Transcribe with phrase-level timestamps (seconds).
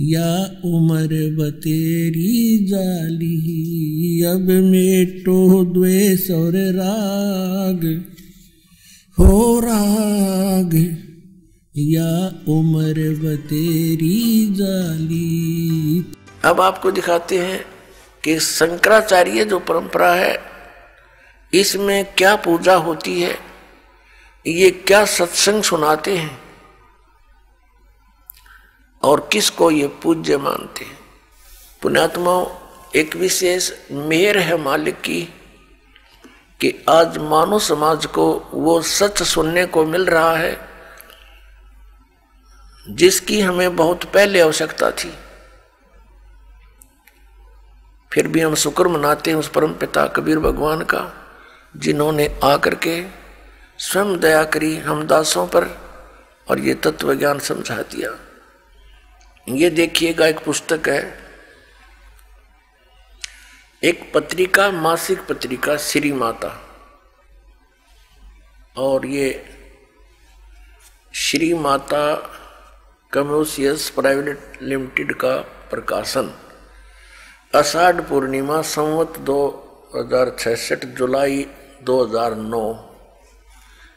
[0.00, 8.04] या उम्र बतेरी जाली, अब मेटो द्वेष और राग,
[9.18, 10.96] हो राग।
[11.76, 16.04] या उम्र बतेरी जाली।
[16.44, 17.64] अब आपको दिखाते हैं
[18.24, 20.38] कि शंकराचार्य जो परंपरा है,
[21.54, 23.34] इसमें क्या पूजा होती है,
[24.46, 26.43] ये क्या सत्संग सुनाते हैं।
[29.04, 30.98] और किसको ये पूज्य मानते हैं?
[31.82, 32.46] पुण्यात्माओं,
[32.96, 35.22] एक विशेष मेहर है मालिक की
[36.60, 40.68] कि आज मानव समाज को वो सच सुनने को मिल रहा है,
[42.90, 45.18] जिसकी हमें बहुत पहले आवश्यकता थी।
[48.12, 51.12] फिर भी हम शुक्र मनाते हैं उस परम पिता कबीर भगवान का,
[51.76, 53.04] जिन्होंने आकर के
[53.78, 55.64] स्वयं दया करी हम दासों पर,
[56.50, 58.10] और ये तत्व ज्ञान समझा दिया।
[59.48, 61.24] ये देखिएगा, एक पुस्तक है।
[63.82, 66.48] एक पत्रिका, मासिक पत्रिका, श्री माता।
[68.76, 69.44] और ये
[71.14, 72.14] श्री माता
[73.12, 75.36] कम्यूसियस प्राइवेट लिमिटेड का
[75.70, 76.32] प्रकाशन।
[77.54, 79.40] अषाढ़ पूर्णिमा, संवत दो
[79.96, 81.46] हज़ार छसठ, जुलाई
[81.82, 82.66] 2009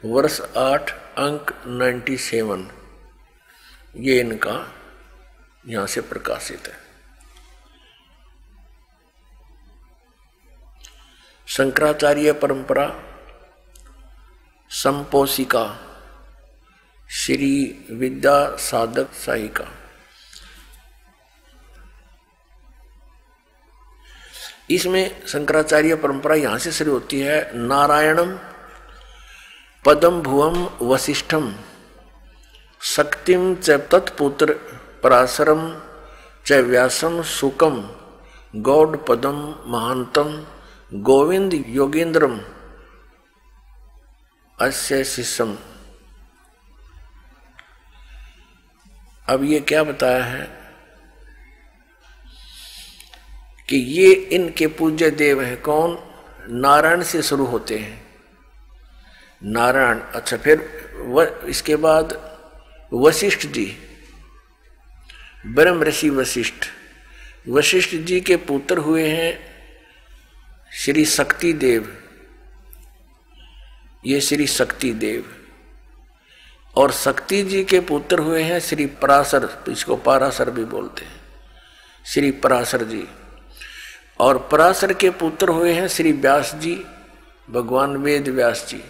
[0.05, 2.69] वर्ष आठ, अंक 97
[3.95, 4.76] ये इनका
[5.67, 6.75] यहाँ से प्रकाशित है।
[11.47, 12.87] शंकराचार्य परंपरा,
[14.71, 15.65] संपोषिका,
[17.09, 19.65] श्री विद्या साधक साहिका।
[24.69, 28.37] इसमें शंकराचार्य परंपरा यहाँ से शुरू होती है। नारायणम,
[29.85, 31.53] पदम भुवम वशिष्ठम
[32.81, 34.55] शक्तिम च तत्पुत्र
[35.07, 35.61] पराशरम
[36.45, 37.75] च व्यासम सुकम
[38.53, 40.45] गौड पदम महांतम
[40.91, 42.39] गोविंद योगेंद्रम
[44.59, 45.55] अस्य शिष्यम।
[49.29, 50.43] अब ये क्या बताया है
[53.69, 55.97] कि ये इनके पूज्य देव हैं कौन?
[56.49, 58.05] नारायण से शुरू होते हैं।
[59.43, 60.69] नारायण अच्छा फिर
[61.07, 62.21] व, इसके बाद
[62.93, 63.86] वशिष्ठ जी।
[65.45, 66.65] ब्रह्म ऋषि वशिष्ठ।
[67.49, 69.39] वशिष्ठ जी के पुत्र हुए हैं
[70.71, 71.97] श्री शक्ति देव
[74.05, 75.25] ये श्री शक्ति देव
[76.75, 81.21] और शक्ति जी के पुत्र हुए हैं श्री पराशर, इसको पाराशर भी बोलते हैं।
[82.05, 83.07] श्री पराशर जी।
[84.19, 86.75] और पराशर के पुत्र हुए हैं श्री व्यास जी,
[87.49, 88.83] भगवान वेद व्यास जी।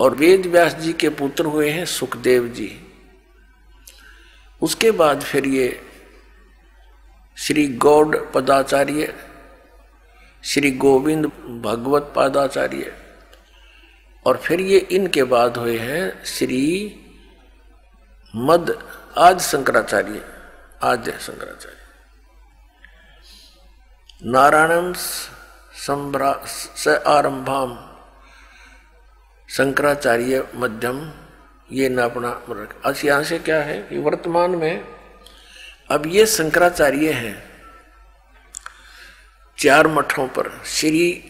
[0.00, 2.89] और वेद व्यास जी के पुत्र हुए हैं सुखदेव जी।
[4.62, 5.68] उसके बाद फिर ये
[7.36, 9.14] श्री गौड़ पदाचार्य,
[10.44, 11.26] श्री गोविंद
[11.64, 12.92] भगवत पादाचार्य,
[14.26, 16.62] और फिर ये इनके बाद हुए हैं श्री
[18.34, 18.78] मद
[19.18, 20.24] आज शंकराचार्य
[20.82, 21.76] आद्य शंकराचार्य।
[24.22, 24.92] नारायण
[25.86, 27.78] संभ्रा स आरंभाम
[29.48, 31.00] शंकराचार्य मध्यम
[31.72, 32.28] ये न अपना
[32.86, 34.84] आज यहाँ से क्या है कि वर्तमान में
[35.90, 37.42] अब ये शंकराचार्य हैं,
[39.58, 41.24] चार मठों पर, श्री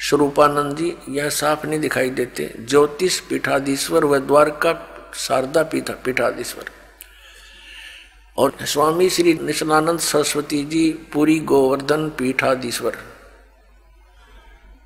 [0.00, 4.72] स्वरूपानंद जी, यह साफ़ नहीं दिखाई देते। ज्योतिष पीठाधीश्वर व द्वारका
[5.14, 6.64] शारदा पीठा, पीठाधीश्वर।
[8.38, 12.98] और स्वामी श्री निशनानंद सरस्वती जी, पूरी गोवर्धन पीठाधीश्वर।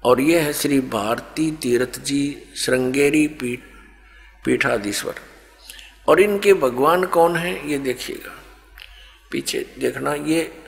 [0.04, 3.60] और ये है श्री भारती तीर्थ जी, श्रृंगेरी पीठ
[4.48, 5.14] पीठाधीश्वर।
[6.08, 8.34] और इनके भगवान कौन है, ये देखिएगा।
[9.30, 10.64] पीछे देखना, ये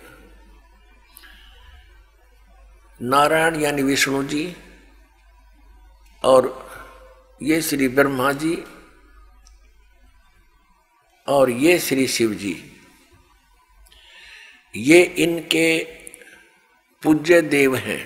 [3.03, 4.57] नारायण यानी विष्णु जी
[6.25, 6.71] और
[7.43, 8.65] ये श्री ब्रह्मा जी
[11.29, 12.73] और ये श्री शिव जी।
[14.77, 15.85] ये इनके
[17.03, 18.03] पूज्य देव हैं।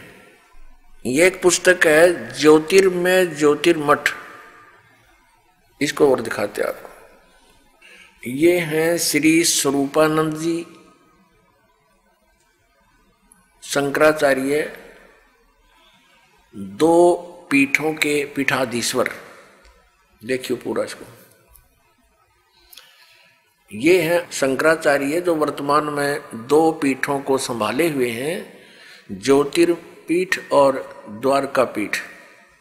[1.07, 4.24] ये एक पुस्तक है, ज्योतिर्मय ज्योतिर्मठ।
[5.81, 10.67] इसको और दिखाते आपको। ये हैं श्री स्वरूपानंद जी,
[13.63, 14.63] शंकराचार्य,
[16.55, 17.15] दो
[17.51, 19.11] पीठों के पीठाधीश्वर।
[20.23, 21.05] देखियो पूरा इसको।
[23.71, 28.37] ये है शंकराचार्य जो वर्तमान में दो पीठों को संभाले हुए हैं,
[29.13, 30.79] ज्योतिर्पीठ और
[31.23, 31.97] द्वारका पीठ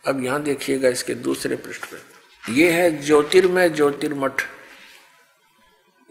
[0.06, 2.13] अब यहाँ देखिएगा इसके दूसरे पृष्ठ पे
[2.50, 4.42] ये है ज्योतिर्मय ज्योतिर्मठ।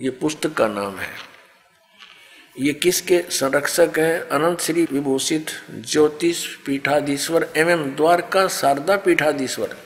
[0.02, 1.08] ये पुस्तक का नाम है।
[2.60, 4.20] ये किसके संरक्षक हैं?
[4.20, 9.76] अनंत श्री विभूषित ज्योतिष पीठाधीश्वर एवं द्वारका शारदा पीठाधीश्वर।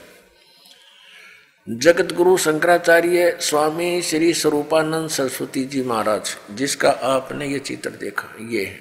[1.70, 8.64] जगत गुरु शंकराचार्य स्वामी श्री स्वरूपानंद सरस्वती जी महाराज, जिसका आपने ये चित्र देखा, ये
[8.64, 8.81] है।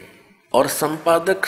[0.54, 1.42] और संपादक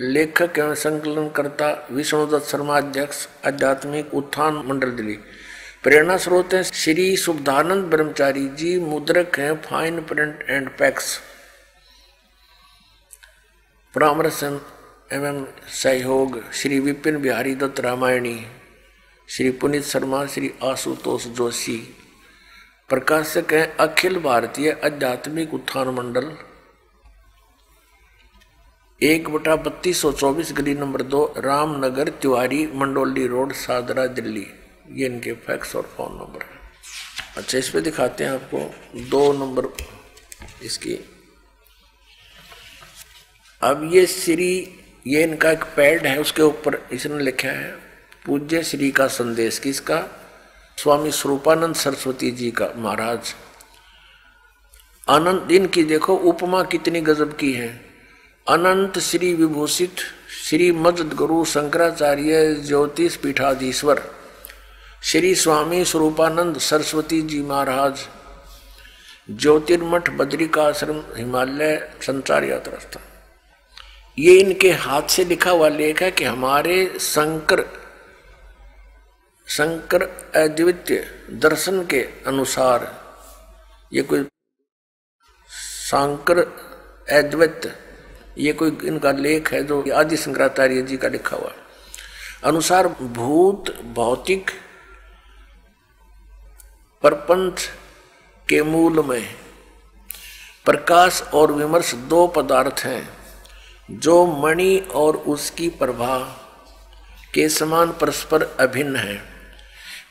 [0.00, 5.18] लेखक एवं संकलनकर्ता विष्णुदत्त शर्मा, अध्यक्ष, आध्यात्मिक उत्थान मंडल दिल्ली।
[5.82, 11.20] प्रेरणा स्रोत हैं श्री शुभदानंद ब्रह्मचारी जी, मुद्रक हैं फाइन प्रिंट एंड पैक्स।
[13.94, 14.40] परामर्श
[15.12, 18.46] एवं सहयोग श्री विपिन बिहारी दत्त रामायणी,
[19.28, 21.96] श्री पुनीत शर्मा, श्री आशुतोष जोशी।
[22.88, 26.36] प्रकाशक हैं अखिल भारतीय आध्यात्मिक उत्थान मंडल।
[29.02, 34.46] एक बटा बत्तीस सौ चौबीस गली नंबर दो, रामनगर, तिवारी, मंडोली रोड, सादरा, दिल्ली।
[34.92, 36.60] ये इनके फैक्स और फ़ोन नंबर है।
[37.36, 38.74] अच्छा इस पे दिखाते हैं आपको
[39.10, 39.68] दो नंबर
[40.62, 40.94] इसकी।
[43.62, 44.74] अब ये श्री,
[45.06, 47.70] ये इनका एक पैड है, उसके ऊपर इसने लिखा है,
[48.26, 50.04] पूज्य श्री का संदेश किसका?
[50.76, 53.34] स्वामी स्वरूपानंद सरस्वती जी का, महाराज।
[55.08, 57.91] आनंद, इनकी देखो, उपमा कितनी गजब की है।
[58.46, 60.00] अनंत श्री विभूषित
[60.36, 64.00] श्री मजद गुरु शंकराचार्य ज्योतिष पीठाधीश्वर,
[65.02, 68.00] श्री स्वामी स्वरूपानंद सरस्वती जी महाराज,
[69.30, 73.02] ज्योतिर्मठ बद्रिकाश्रम हिमालय संचार यात्रा स्थान
[74.18, 77.64] ये इनके हाथ से लिखा हुआ लेख है कि हमारे शंकर
[79.46, 80.02] शंकर
[80.42, 81.04] अद्वितीय
[81.42, 82.90] दर्शन के अनुसार,
[83.92, 84.24] ये कोई
[85.86, 86.38] शंकर
[87.12, 87.72] अद्वैत
[88.38, 91.52] ये कोई इनका लेख है जो आदि शंकराचार्य जी का लिखा हुआ।
[92.44, 94.50] अनुसार भूत, भौतिक
[97.02, 97.70] प्रपंच
[98.48, 99.34] के मूल में
[100.64, 103.08] प्रकाश और विमर्श दो पदार्थ हैं,
[103.90, 106.18] जो मणि और उसकी प्रभा
[107.34, 109.16] के समान परस्पर अभिन्न है।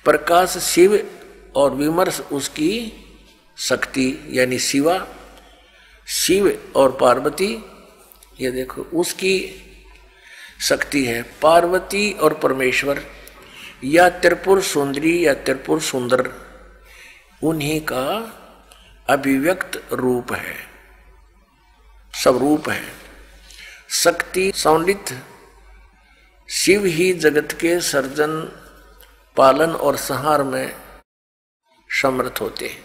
[0.06, 1.09] प्रकाश शिव
[1.56, 2.94] और विमर्श उसकी
[3.57, 5.07] शक्ति, यानी शिवा,
[6.07, 7.65] शिव और पार्वती
[8.39, 9.56] ये देखो, उसकी
[10.62, 13.06] शक्ति है, पार्वती और परमेश्वर,
[13.83, 16.31] या त्रिपुर सुंदरी या त्रिपुर सुंदर,
[17.44, 18.38] उन्हीं का
[19.10, 20.56] अभिव्यक्त रूप है
[22.13, 22.83] स्वरूप है।
[23.89, 25.06] शक्ति सौलित
[26.50, 28.51] शिव ही जगत के सर्जन,
[29.38, 30.75] पालन और संहार में
[32.01, 32.84] समर्थ होते हैं।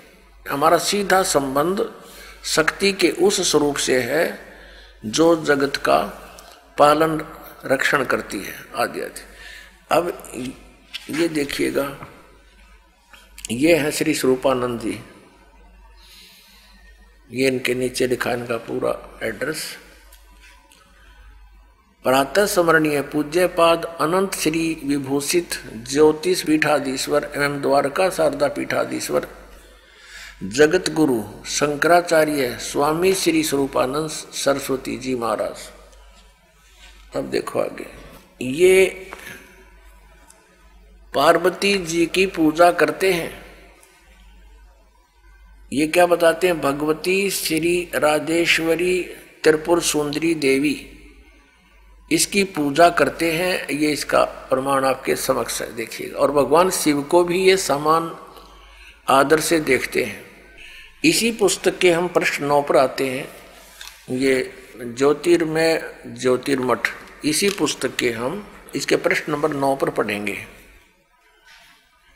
[0.51, 1.93] हमारा सीधा संबंध
[2.45, 4.46] शक्ति के उस स्वरूप से है
[5.07, 5.99] जो जगत का
[6.79, 7.21] पालन
[7.65, 9.23] रक्षण करती है, आदि आदि।
[9.91, 10.13] अब
[11.11, 11.87] ये देखिएगा,
[13.51, 15.01] ये है श्री स्वरूपानंद जी।
[17.31, 18.93] ये इनके नीचे लिखा इनका पूरा
[19.23, 19.65] एड्रेस।
[22.05, 25.55] प्रातः स्मरणीय पूज्य पाद अनंत श्री विभूषित
[25.89, 29.27] ज्योतिष पीठाधीश्वर एवं द्वारका शारदा पीठाधीश्वर
[30.45, 35.59] जगत गुरु शंकराचार्य स्वामी श्री स्वरूपानंद सरस्वती जी महाराज।
[37.17, 37.87] अब देखो आगे।
[38.45, 38.85] ये
[41.15, 43.31] पार्वती जी की पूजा करते हैं।
[45.73, 46.61] ये क्या बताते हैं?
[46.61, 49.03] भगवती श्री राधेश्वरी
[49.45, 50.91] त्रिपुर सुंदरी देवी
[52.13, 57.25] इसकी पूजा करते हैं। ये इसका प्रमाण आपके समक्ष है। देखिएगा और भगवान शिव को
[57.25, 58.17] भी ये समान
[59.09, 60.26] आदर से देखते हैं।
[61.07, 63.29] इसी पुस्तक के हम प्रश्न नौ पर आते हैं।
[64.11, 66.89] ये ज्योतिर्मय ज्योतिर्मठ,
[67.25, 70.37] इसी पुस्तक के हम इसके प्रश्न नंबर नौ पर पढ़ेंगे।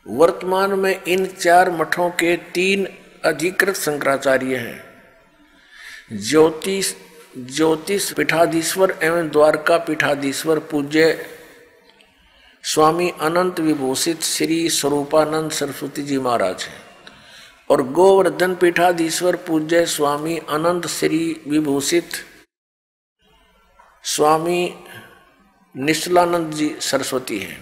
[0.07, 2.87] वर्तमान में इन चार मठों के तीन
[3.25, 6.95] अधिकृत शंकराचार्य हैं। ज्योतिष
[7.39, 11.27] ज्योतिष पीठाधीश्वर एवं द्वारका पीठाधीश्वर पूज्य
[12.65, 16.90] स्वामी अनंत विभूषित श्री स्वरूपानंद सरस्वती जी महाराज हैं।
[17.71, 22.13] और गोवर्धन पीठाधीश्वर पूज्य स्वामी अनंत श्री विभूषित।
[24.05, 24.75] स्वामी
[25.75, 27.59] निश्चलानंद जी सरस्वती हैं।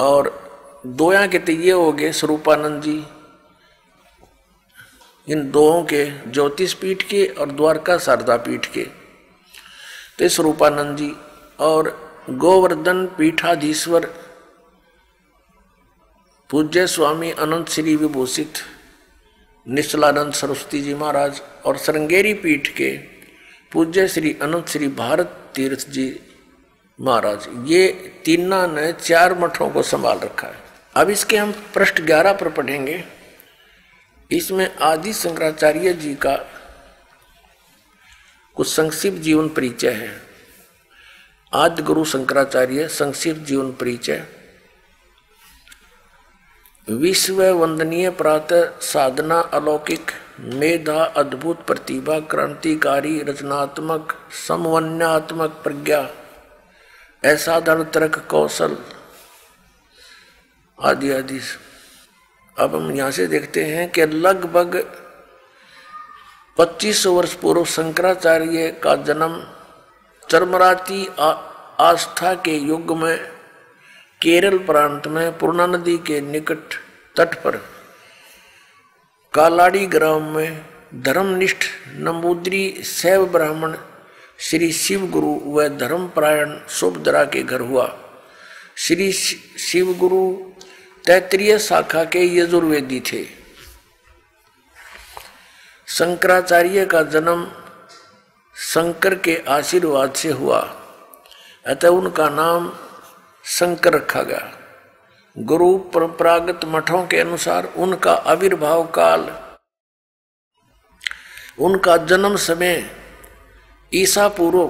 [0.00, 0.30] और
[0.86, 2.96] दो यहाँ के तो ये हो गए स्वरूपानंद जी।
[5.28, 8.84] इन दोों के ज्योतिष पीठ के और द्वारका शारदा पीठ के।
[10.18, 11.12] तो स्वरूपानंद जी
[11.58, 11.90] और
[12.30, 14.10] गोवर्धन पीठाधीश्वर
[16.50, 18.58] पूज्य स्वामी अनंत श्री विभूषित
[19.66, 22.90] निश्चलानंद सरस्वती जी महाराज और श्रृंगेरी पीठ के
[23.72, 26.20] पूज्य श्री अनंत श्री भारत तीर्थ जी
[27.00, 27.88] महाराज, ये
[28.24, 30.62] तीना ने चार मठों को संभाल रखा है।
[30.96, 33.04] अब इसके हम पृष्ठ ग्यारह पर पढ़ेंगे।
[34.30, 36.36] इसमें आदि शंकराचार्य जी का
[38.56, 40.10] कुछ संक्षिप्त जीवन परिचय है।
[41.52, 44.26] आदि गुरु शंकराचार्य, संक्षिप्त जीवन परिचय।
[46.90, 50.10] विश्व वंदनीय प्रातः साधना अलौकिक
[50.54, 54.14] मेधा अद्भुत प्रतिभा क्रांतिकारी रचनात्मक
[54.46, 56.00] समवन्यात्मक प्रज्ञा
[57.22, 58.76] असाधारण तर्क कौशल
[60.78, 61.40] आदि आदि।
[62.56, 64.82] अब हम यहाँ से देखते हैं कि लगभग
[66.56, 69.40] 2500 वर्ष पूर्व शंकराचार्य का जन्म
[70.30, 73.37] चरमराती आस्था के युग में
[74.22, 76.74] केरल प्रांत में पूर्णा नदी के निकट
[77.16, 77.56] तट पर
[79.34, 81.64] कालाड़ी ग्राम में धर्मनिष्ठ
[81.96, 83.76] नंबूद्री शैव ब्राह्मण
[84.38, 87.98] श्री शिव गुरु व धर्मपरायण शुभदरा के घर हुआ।
[88.76, 90.34] श्री शिव गुरु
[91.06, 93.24] तैतरीय शाखा के यजुर्वेदी थे।
[95.88, 97.52] शंकराचार्य का जन्म
[98.56, 100.60] शंकर के आशीर्वाद से हुआ।
[101.66, 102.72] अतः उनका नाम
[103.48, 104.50] शंकर रखा गया।
[105.36, 109.30] गुरु परंपरागत मठों के अनुसार उनका आविर्भाव काल,
[111.58, 112.84] उनका जन्म समय
[113.92, 114.64] ईसा पूर्व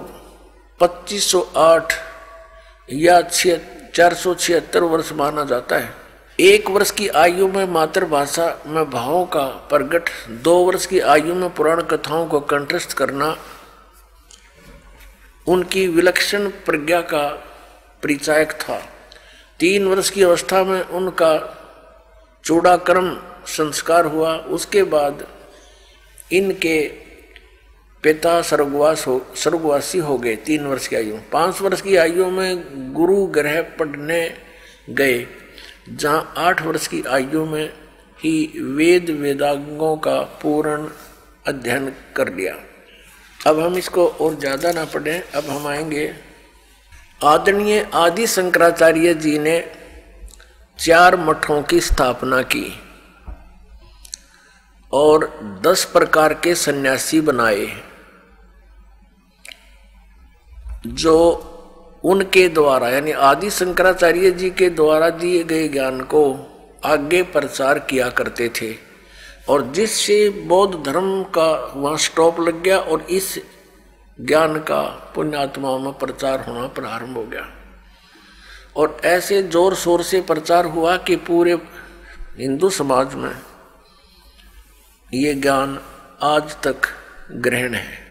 [0.80, 1.92] 2508
[2.88, 3.20] या
[3.94, 5.92] चार सौ छिहत्तर वर्ष माना जाता है।
[6.38, 10.10] एक वर्ष की आयु में मातृभाषा में भावों का प्रगट
[10.42, 13.36] दो वर्ष की आयु में पुराण कथाओं को कंठस्थ करना,
[15.46, 17.24] उनकी विलक्षण प्रज्ञा का
[18.02, 18.78] परिचायक था।
[19.60, 21.32] तीन वर्ष की अवस्था में उनका
[22.44, 23.14] चूड़ाक्रम
[23.46, 25.26] संस्कार हुआ। उसके बाद
[26.32, 26.80] इनके
[28.04, 32.92] पिता स्वर्गवास हो, स्वर्गवासी हो गए तीन वर्ष की आयु। पाँच वर्ष की आयु में
[32.94, 34.20] गुरु ग्रह पढ़ने
[34.90, 35.26] गए,
[35.90, 37.72] जहाँ आठ वर्ष की आयु में
[38.18, 40.88] ही वेद वेदांगों का पूर्ण
[41.46, 42.54] अध्ययन कर लिया।
[43.40, 46.06] अब हम इसको और ज़्यादा ना पढ़ें। अब हम आएँगे
[47.24, 49.72] आदरणीय आदि शंकराचार्य जी ने
[50.78, 52.80] चार मठों की स्थापना की
[54.92, 55.24] और
[55.62, 57.66] दस प्रकार के सन्यासी बनाए,
[60.86, 61.16] जो
[62.04, 66.22] उनके द्वारा, यानी आदि शंकराचार्य जी के द्वारा दिए गए ज्ञान को
[66.84, 68.74] आगे प्रचार किया करते थे।
[69.48, 73.38] और जिससे बौद्ध धर्म का वहाँ स्टॉप लग गया और इस
[74.18, 74.82] ज्ञान का
[75.14, 77.46] पुण्यात्माओं में प्रचार होना प्रारंभ हो गया।
[78.76, 81.54] और ऐसे ज़ोर शोर से प्रचार हुआ कि पूरे
[82.38, 83.30] हिंदू समाज में
[85.14, 85.78] ये ज्ञान
[86.22, 86.88] आज तक
[87.32, 88.07] ग्रहण है।